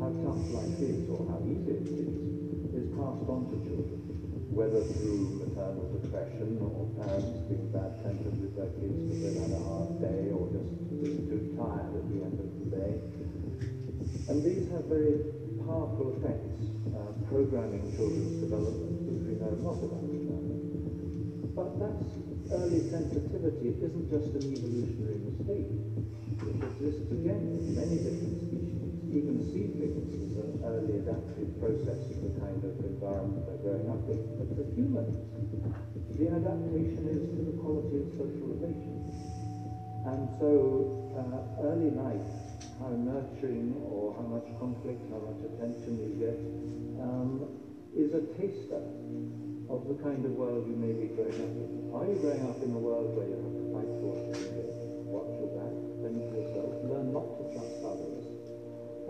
[0.00, 2.08] how tough life is or how easy it is,
[2.72, 4.09] is passed on to children,
[4.50, 9.62] whether through maternal depression or parents being bad-tempered with their kids because they've had a
[9.62, 12.92] hard day or just, too tired at the end of the day.
[14.26, 15.22] And these have very
[15.64, 20.02] powerful effects, uh, programming children's development, which we know a lot about.
[21.54, 22.10] But that's
[22.52, 23.70] early sensitivity.
[23.70, 25.70] It isn't just an evolutionary mistake.
[26.42, 28.49] It exists again in many different
[29.10, 34.06] Even seedlings is an early adaptive process of the kind of environment they're growing up
[34.06, 34.22] in.
[34.38, 35.18] But for humans,
[36.14, 39.10] the adaptation is to the quality of social relations.
[40.06, 42.30] And so uh, early life,
[42.78, 46.38] how nurturing or how much conflict, how much attention you get,
[47.02, 47.50] um,
[47.98, 48.80] is a taster
[49.66, 51.90] of the kind of world you may be growing up in.
[51.94, 54.50] Are you growing up in a world where you have to fight for what you
[54.54, 54.70] get,
[55.10, 56.69] watch your back, fend for yourself,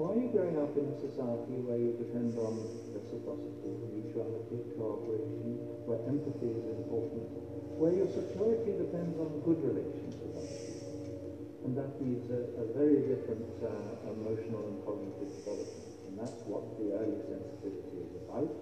[0.00, 2.56] Or are you growing up in a society where you depend on
[2.96, 7.28] reciprocity, mutuality, cooperation, where empathy is important,
[7.76, 11.68] where your security depends on good relations with other people?
[11.68, 15.92] And that needs a, a very different uh, emotional and cognitive development.
[16.08, 18.56] And that's what the early sensitivity is about.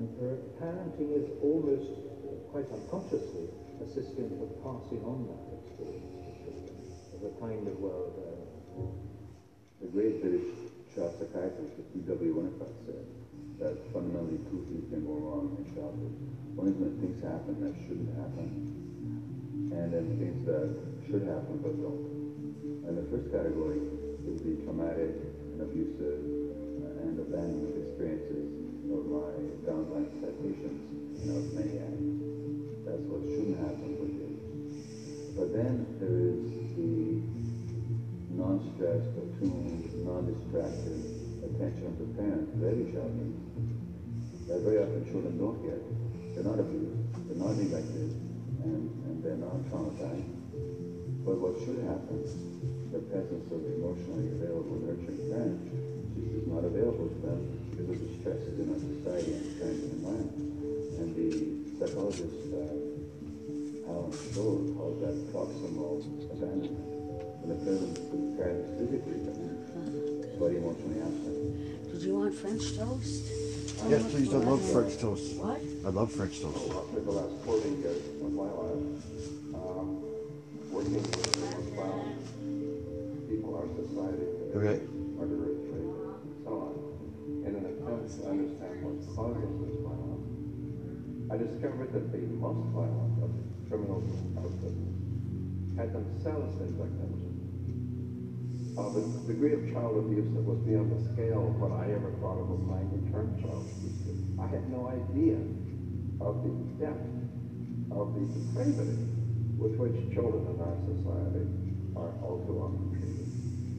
[0.00, 0.08] And
[0.56, 6.72] parenting is almost, uh, quite unconsciously, a system for passing on that experience to children
[7.12, 8.16] of a kind of world.
[8.16, 9.13] Uh,
[9.84, 10.48] the great British
[10.96, 12.32] child psychiatrist D.W.
[12.32, 13.04] Winnicott said
[13.60, 16.16] that fundamentally two things can go wrong in childhood.
[16.56, 18.48] One is when things happen that shouldn't happen,
[19.76, 20.72] and then things that
[21.04, 22.00] should happen but don't.
[22.88, 23.84] And the first category
[24.24, 25.20] is the traumatic
[25.52, 26.32] and abusive
[27.04, 28.48] and abandonment experiences
[28.88, 29.36] of my
[29.68, 30.80] downline citations
[31.20, 32.08] and of maniacs.
[32.88, 34.40] That's what shouldn't happen for kids.
[35.36, 36.40] But then there is
[36.72, 37.43] the
[38.34, 40.98] non-stressed, attuned, non-distracted
[41.46, 42.50] attention of the parent
[42.90, 43.38] child needs.
[44.50, 45.78] That very often children don't get.
[46.34, 46.98] They're not abused,
[47.30, 48.10] they're not neglected,
[48.66, 50.34] and, and they're not traumatized.
[51.22, 52.20] But what should happen,
[52.90, 55.70] the presence of emotionally available nurturing parents,
[56.18, 60.36] is not available to them because of the stresses in our society and parenting environment.
[60.98, 61.30] And the
[61.78, 62.94] psychologist uh,
[63.88, 66.02] Alan Stoll calls that proximal
[66.34, 66.93] abandonment
[67.48, 67.54] the
[68.78, 71.92] physically present, but emotionally absent.
[71.92, 73.24] Did you want French toast?
[73.84, 74.32] Oh, yes, please.
[74.32, 75.36] I love French toast.
[75.36, 75.60] What?
[75.84, 76.56] I love French toast.
[76.56, 78.80] Oh, the last of uh, my life,
[79.52, 80.00] uh, um,
[80.72, 81.12] working with
[83.28, 84.24] people, our society,
[84.56, 84.80] okay.
[85.20, 85.36] our uh,
[85.76, 86.72] and so on,
[87.44, 90.32] in an attempt to understand what causes this violence,
[91.28, 93.36] I discovered that the most violent of
[93.68, 94.88] criminals out of prison
[95.76, 97.33] had themselves been victims
[98.76, 102.10] of a degree of child abuse that was beyond the scale of what I ever
[102.18, 104.02] thought of applying the term child abuse.
[104.42, 105.38] I had no idea
[106.18, 106.50] of the
[106.82, 107.06] depth
[107.94, 108.98] of the depravity
[109.62, 111.46] with which children in our society
[111.94, 113.28] are all too often treated.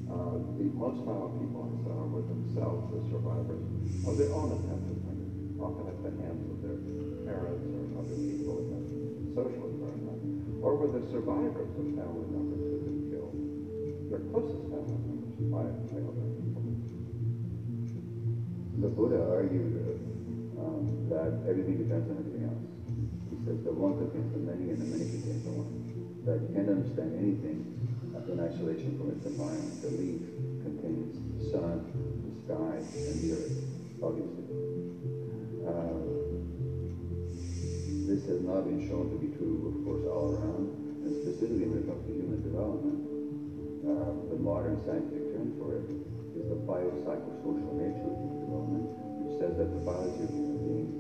[0.07, 3.63] Uh, the most violent people I saw were themselves the survivors
[4.07, 5.27] of their own attempted murder,
[5.59, 6.79] often at the hands of their
[7.27, 8.81] parents or other people in the
[9.35, 10.19] social environment,
[10.63, 12.54] or were the survivors of family members
[14.15, 15.27] their closest family members
[15.91, 16.15] people.
[18.79, 19.75] The Buddha argued
[20.55, 22.63] um, that everything depends on everything else.
[23.27, 25.67] He says the one contains the many and the many contains the one.
[26.23, 27.75] That you can't understand anything
[28.15, 29.83] in isolation from its environment.
[29.83, 30.23] The leaf
[30.63, 31.83] contains the sun,
[32.23, 33.53] the sky, and the earth,
[33.99, 34.47] obviously.
[35.61, 36.15] Uh,
[38.07, 40.71] this has not been shown to be true, of course, all around,
[41.03, 43.14] and specifically when it comes to human development.
[43.85, 48.89] Uh, the modern scientific term for it is the biopsychosocial nature of human development,
[49.21, 50.97] which says that the biology of human beings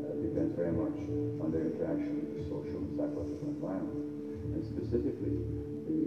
[0.00, 0.96] uh, depends very much
[1.44, 4.00] on their interaction with the social and psychological environment.
[4.48, 5.44] And specifically,
[5.84, 6.00] the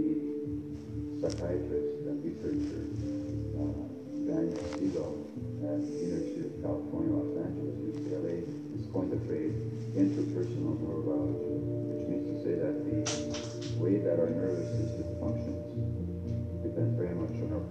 [1.21, 2.89] psychiatrist and researcher
[3.61, 3.85] uh,
[4.25, 5.13] Daniel Siegel
[5.61, 8.41] at the University of California, Los Angeles, UCLA,
[8.73, 9.53] has coined the phrase
[9.93, 11.53] interpersonal neurobiology,
[11.85, 12.97] which means to say that the
[13.77, 15.04] way that our nervous system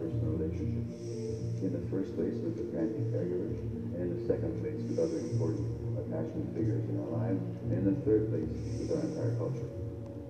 [0.04, 3.56] In the first place with the parenting caregivers,
[3.96, 5.64] and in the second place with other important
[5.96, 7.40] attachment figures in our lives,
[7.72, 8.52] and in the third place
[8.84, 9.64] with our entire culture.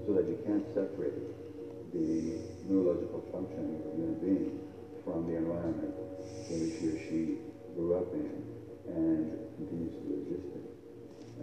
[0.07, 1.19] So that you can't separate
[1.91, 2.39] the
[2.71, 4.63] neurological functioning of a human being
[5.03, 7.21] from the environment in which he or she
[7.75, 8.31] grew up in
[8.95, 10.63] and continues to exist in.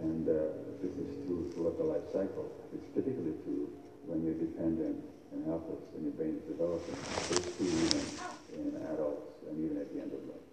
[0.07, 2.47] And uh, this is true throughout the life cycle.
[2.71, 3.67] It's particularly true
[4.05, 6.95] when you're dependent and helpless and your brain is developing.
[7.31, 8.03] It's true even
[8.57, 10.47] in adults and even at the end of life.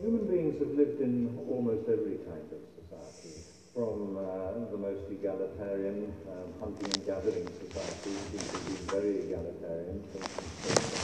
[0.00, 3.34] Human beings have lived in almost every kind of society,
[3.74, 10.02] from uh, the most egalitarian um, hunting and gathering societies which have been very egalitarian,
[10.12, 10.98] for instance,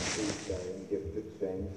[0.91, 1.68] gift exchange,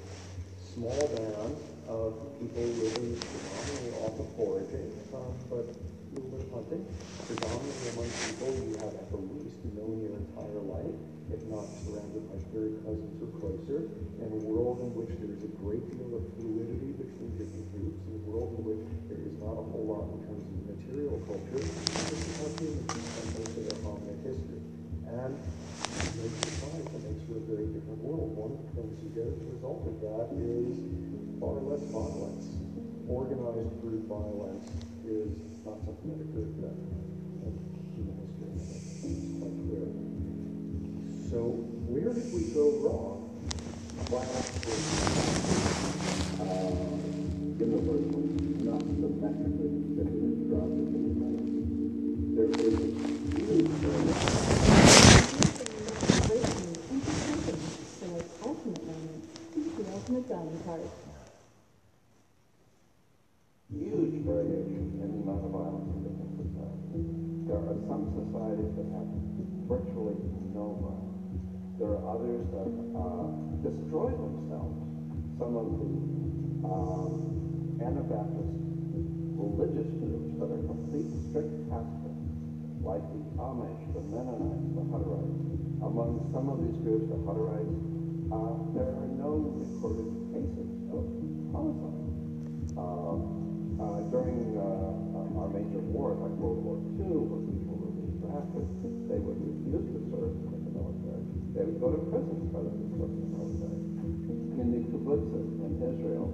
[0.78, 1.58] small bands
[1.90, 6.86] of people living predominantly off of foraging, um, but a little bit of hunting,
[7.26, 10.98] predominantly among people you have at the least known your entire life,
[11.34, 13.90] if not surrounded by third cousins or closer,
[14.22, 17.98] and a world in which there is a great deal of fluidity between different groups,
[18.06, 21.18] and a world in which there is not a whole lot in terms of material
[21.26, 22.86] culture, is how humans
[23.34, 24.57] of their hominid history.
[25.18, 28.38] And no surprise, it makes for a very different world.
[28.38, 30.78] One of the things you get as a result of that is
[31.42, 32.46] far less violence.
[33.10, 34.70] Organized group violence
[35.10, 35.34] is
[35.66, 36.54] not something that occurred
[39.66, 39.90] clear.
[41.34, 43.18] So where did we go wrong?
[44.14, 44.82] Violence was
[46.38, 46.46] Uh,
[47.58, 48.22] universal,
[48.62, 51.34] not symmetrically distributed throughout the human
[52.38, 52.86] There is a
[53.42, 53.74] huge
[57.98, 58.08] So
[58.46, 59.18] ultimately,
[60.08, 60.80] dining card.
[63.68, 67.12] huge variation in the amount of violence in different societies.
[67.44, 69.10] There are some societies that have
[69.68, 70.16] virtually
[70.56, 71.44] no violence.
[71.76, 73.28] There are others that uh,
[73.68, 74.80] destroy themselves.
[75.36, 75.92] Some of the
[76.64, 77.12] um,
[77.84, 78.56] Anabaptist
[79.36, 82.32] religious groups that are complete strict pacifists,
[82.80, 85.44] like the Amish, the Mennonites, the Hutterites.
[85.84, 87.97] Among some of these groups, the Hutterites,
[88.28, 91.04] uh, there are no recorded cases of
[91.56, 92.12] homicide.
[92.76, 94.64] Um, uh, during uh,
[95.16, 98.68] uh, our major wars, like World War II, when people were being drafted,
[99.08, 101.24] they would refuse to serve in the military.
[101.56, 103.86] They would go to prison in the military.
[104.60, 106.28] In the kibbutzim in Israel,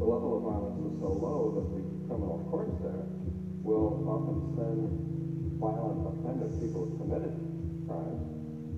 [0.00, 3.06] the level of violence is so low that the criminal courts there
[3.62, 4.82] will often send
[5.62, 7.36] violent offenders, people who committed
[7.86, 8.24] crimes,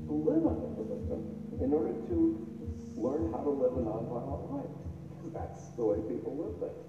[0.05, 2.48] to live under the kibbutz in order to
[2.99, 4.75] learn how to live a nonviolent life.
[5.31, 6.83] That's the way people live there.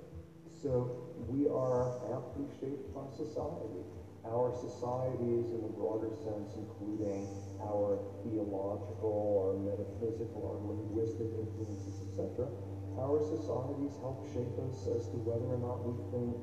[0.50, 0.90] So
[1.30, 3.86] we are amply shaped by society.
[4.26, 7.30] Our societies, in the broader sense, including
[7.62, 12.50] our theological, our metaphysical, our linguistic influences, etc.,
[12.98, 16.36] our societies help shape us as to whether or not we think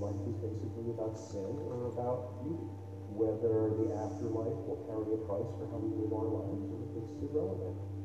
[0.00, 2.66] life is basically about sin or about beauty.
[3.12, 6.66] Whether the afterlife will carry a price for how we live our lives,
[6.96, 7.99] it's irrelevant.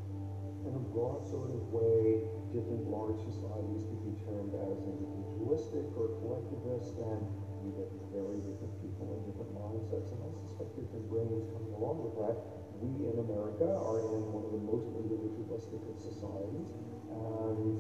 [0.66, 6.10] In a broad sort of way, different large societies could be termed as individualistic or
[6.26, 7.22] collectivist, and
[7.62, 12.02] you get very different people and different mindsets, and I suspect different brains coming along
[12.02, 12.34] with that.
[12.82, 16.74] We in America are in one of the most individualistic of societies,
[17.14, 17.78] and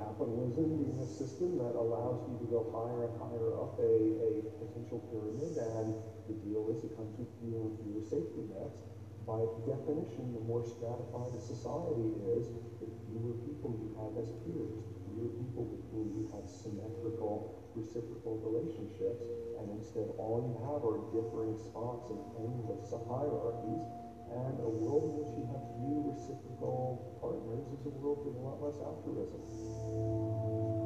[0.00, 4.40] capitalism being a system that allows you to go higher and higher up a, a
[4.56, 5.92] potential pyramid, and
[6.26, 8.88] the deal is it comes with fewer and fewer safety nets.
[9.26, 12.50] By definition, the more stratified a society is,
[12.82, 17.54] the fewer people you have as peers, the fewer people with whom you have symmetrical,
[17.78, 19.22] reciprocal relationships,
[19.62, 23.86] and instead all you have are differing spots and endless hierarchies.
[24.26, 28.42] And a world in which you have few reciprocal partners is a world with a
[28.42, 30.81] lot less altruism.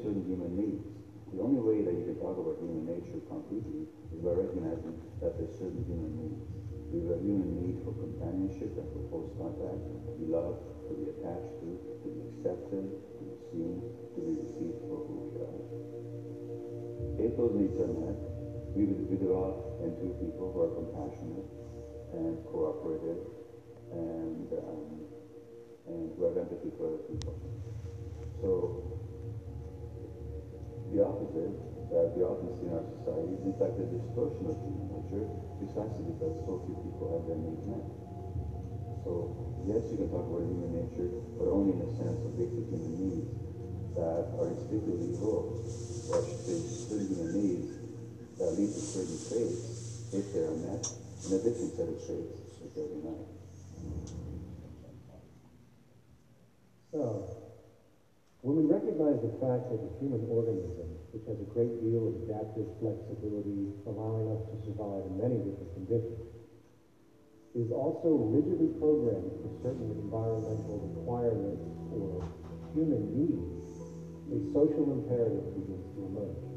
[0.00, 0.88] Certain human needs.
[1.36, 5.36] The only way that you can talk about human nature concretely is by recognizing that
[5.36, 6.40] there's certain human needs.
[6.88, 10.92] We have a human need for companionship and for close contact, to be loved, to
[10.96, 11.68] be attached to,
[12.00, 13.76] to be accepted, to be seen,
[14.16, 15.62] to be received for who we are.
[17.20, 18.18] If those needs are met,
[18.72, 21.46] we, we develop into people who are compassionate
[22.16, 23.20] and cooperative
[23.92, 25.04] and, um,
[25.92, 27.36] and who have empathy for other people.
[28.40, 28.89] So
[30.92, 31.54] the opposite
[31.90, 35.26] that we often see in our society is in fact a distortion of human nature
[35.58, 37.86] precisely because so few people have their needs met.
[39.02, 39.30] So
[39.66, 42.94] yes, you can talk about human nature, but only in the sense of basic human
[42.98, 43.30] needs
[43.98, 45.50] that are instinctively evoked,
[46.10, 47.70] or should say certain human needs
[48.38, 50.80] that lead to certain traits if they are met,
[51.26, 53.30] and a different set of traits if they're denied.
[56.90, 57.22] So,
[58.40, 62.16] when we recognize the fact that the human organism, which has a great deal of
[62.24, 66.24] adaptive flexibility, allowing us to survive in many different conditions,
[67.52, 72.16] is also rigidly programmed for certain environmental requirements or
[72.72, 73.52] human needs,
[74.32, 76.48] a social imperative begins to emerge.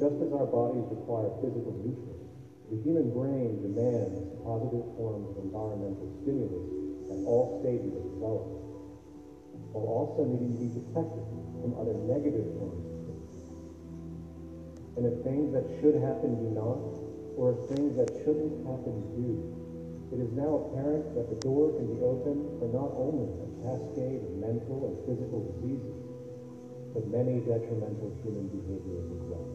[0.00, 2.32] Just as our bodies require physical nutrients,
[2.72, 6.64] the human brain demands positive forms of environmental stimulus
[7.12, 8.61] at all stages of development,
[9.72, 11.24] while also needing to be protected
[11.64, 12.92] from other negative forms.
[14.96, 16.80] And if things that should happen do not,
[17.40, 19.40] or if things that shouldn't happen do,
[20.12, 24.20] it is now apparent that the door can be opened for not only a cascade
[24.20, 25.96] of mental and physical diseases,
[26.92, 29.48] but many detrimental human behaviors as well.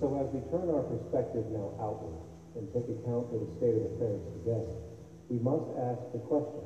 [0.00, 2.16] So as we turn our perspective now outward
[2.56, 4.64] and take account of the state of affairs today,
[5.28, 6.64] we must ask the question,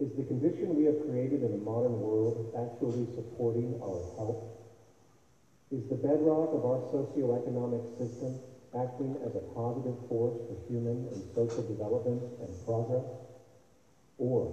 [0.00, 4.40] is the condition we have created in the modern world actually supporting our health?
[5.70, 8.40] Is the bedrock of our socioeconomic system
[8.74, 13.04] acting as a positive force for human and social development and progress?
[14.16, 14.48] Or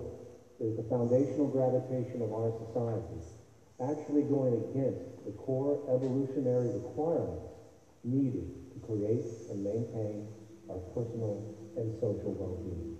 [0.59, 3.23] is the foundational gravitation of our society
[3.79, 7.47] actually going against the core evolutionary requirements
[8.03, 10.27] needed to create and maintain
[10.67, 11.39] our personal
[11.77, 12.96] and social well-being?